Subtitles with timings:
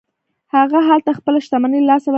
[0.55, 2.09] هغه هلته خپله شتمني له لاسه ورکوي.